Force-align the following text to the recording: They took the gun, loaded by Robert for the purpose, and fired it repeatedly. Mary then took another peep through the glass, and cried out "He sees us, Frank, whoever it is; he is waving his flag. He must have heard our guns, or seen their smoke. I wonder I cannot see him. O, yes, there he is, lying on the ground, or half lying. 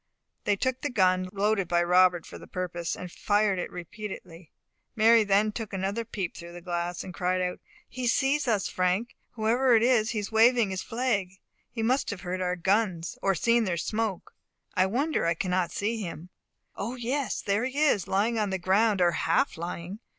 They 0.45 0.55
took 0.55 0.81
the 0.81 0.89
gun, 0.89 1.29
loaded 1.31 1.67
by 1.67 1.83
Robert 1.83 2.25
for 2.25 2.39
the 2.39 2.47
purpose, 2.47 2.95
and 2.95 3.11
fired 3.11 3.59
it 3.59 3.69
repeatedly. 3.69 4.49
Mary 4.95 5.23
then 5.23 5.51
took 5.51 5.73
another 5.73 6.05
peep 6.05 6.35
through 6.35 6.53
the 6.53 6.59
glass, 6.61 7.03
and 7.03 7.13
cried 7.13 7.39
out 7.39 7.59
"He 7.87 8.07
sees 8.07 8.47
us, 8.47 8.67
Frank, 8.67 9.15
whoever 9.33 9.75
it 9.75 9.83
is; 9.83 10.09
he 10.09 10.17
is 10.17 10.31
waving 10.31 10.71
his 10.71 10.81
flag. 10.81 11.29
He 11.69 11.83
must 11.83 12.09
have 12.09 12.21
heard 12.21 12.41
our 12.41 12.55
guns, 12.55 13.19
or 13.21 13.35
seen 13.35 13.65
their 13.65 13.77
smoke. 13.77 14.33
I 14.73 14.87
wonder 14.87 15.27
I 15.27 15.35
cannot 15.35 15.71
see 15.71 16.01
him. 16.01 16.29
O, 16.75 16.95
yes, 16.95 17.39
there 17.43 17.65
he 17.65 17.77
is, 17.77 18.07
lying 18.07 18.39
on 18.39 18.49
the 18.49 18.57
ground, 18.57 19.01
or 19.01 19.11
half 19.11 19.55
lying. 19.55 19.99